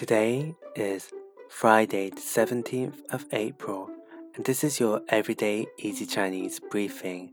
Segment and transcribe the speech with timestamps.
[0.00, 1.10] Today is
[1.50, 3.90] Friday, the 17th of April,
[4.34, 7.32] and this is your Everyday Easy Chinese briefing.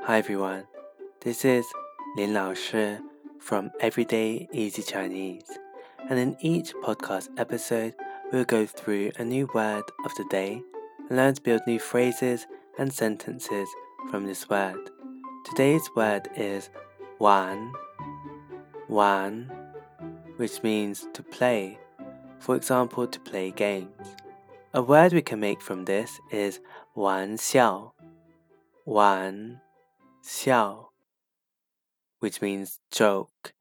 [0.00, 0.64] Hi everyone,
[1.22, 1.64] this is
[2.18, 2.98] Lin Lao Shi
[3.38, 5.58] from Everyday Easy Chinese,
[6.10, 7.94] and in each podcast episode,
[8.30, 10.62] we'll go through a new word of the day
[11.08, 12.46] and learn to build new phrases
[12.78, 13.70] and sentences
[14.10, 14.90] from this word.
[15.46, 16.68] Today's word is
[17.18, 17.72] wan,
[18.90, 19.50] wan,
[20.36, 21.78] which means to play
[22.41, 24.15] for example, to play games.
[24.73, 26.59] A word we can make from this is
[26.95, 27.93] 玩笑,
[28.85, 29.61] 玩
[30.21, 30.91] 笑,
[32.19, 33.53] which means joke.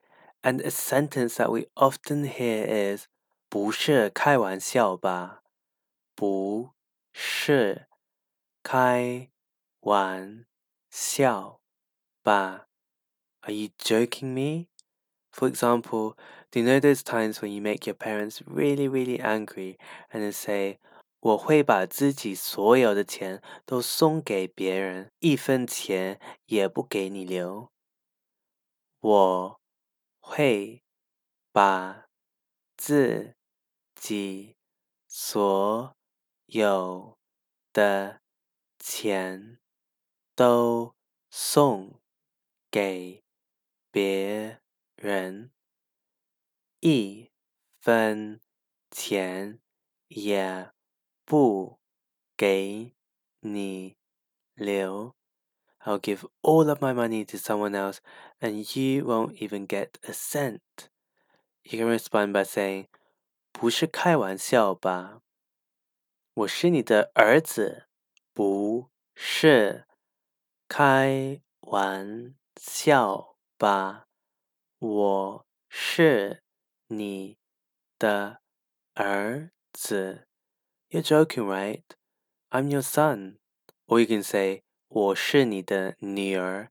[0.43, 3.07] And a sentence that we often hear is
[3.49, 5.43] 不是开玩笑吧?
[6.15, 6.73] 不
[7.13, 7.89] 是
[8.63, 9.31] 开
[9.81, 10.47] 玩
[10.91, 11.61] 笑
[12.23, 12.69] 吧?
[13.43, 14.69] Are you joking me?
[15.32, 16.18] For example,
[16.52, 19.78] do you know those times when you make your parents really, really angry
[20.12, 20.80] and say,
[21.22, 27.72] 我会把自己所有的钱都送给别人，一分钱也不给你留。
[29.00, 29.62] 我
[30.20, 30.84] 会
[31.52, 32.08] 把
[32.76, 33.36] 自
[33.96, 34.56] 己
[35.08, 35.96] 所
[36.48, 37.18] 有
[37.72, 38.22] 的
[38.80, 39.60] 钱
[40.36, 40.96] 都
[41.30, 42.00] 送
[42.70, 43.24] 给
[43.92, 44.61] 别
[45.02, 45.52] 人。
[46.80, 47.32] 一
[47.80, 48.40] 分
[48.92, 49.60] 钱
[50.08, 50.72] 也
[51.26, 51.80] 不
[52.38, 52.96] 给
[53.40, 53.98] 你
[54.54, 55.16] 留。
[55.80, 57.98] I'll give all of my money to someone else
[58.40, 60.62] and you won't even get a cent.
[61.64, 62.86] You can respond by saying,
[63.52, 65.24] 不是开玩笑吧？
[66.36, 67.88] 我是你的儿子，
[68.34, 69.88] 不是
[70.68, 74.08] 开玩笑吧？
[74.81, 76.43] 我是
[76.89, 77.39] 你
[77.99, 78.41] 的
[78.95, 80.27] 儿子。
[80.91, 81.83] You're joking, right?
[82.51, 83.39] I'm your son.
[83.87, 86.71] Or you can say 我是你的女儿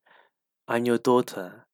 [0.65, 1.65] I'm your daughter.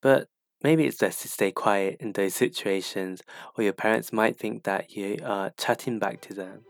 [0.00, 0.28] But
[0.62, 3.20] maybe it's best to stay quiet in those situations,
[3.54, 6.62] or your parents might think that you are chatting back to them.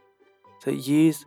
[0.61, 1.23] So use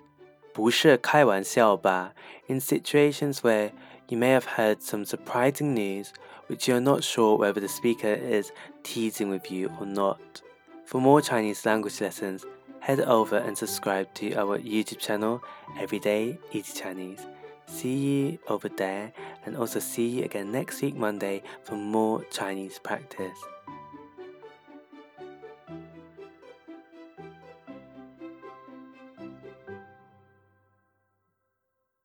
[0.53, 2.13] 不是开玩笑吧
[2.47, 3.71] in situations where
[4.08, 6.12] you may have heard some surprising news
[6.46, 8.52] which you're not sure whether the speaker is
[8.82, 10.42] teasing with you or not.
[10.84, 12.44] For more Chinese language lessons,
[12.80, 15.42] head over and subscribe to our YouTube channel,
[15.78, 17.26] Everyday Easy Chinese.
[17.66, 19.12] See you over there
[19.44, 23.38] and also see you again next week Monday for more Chinese practice.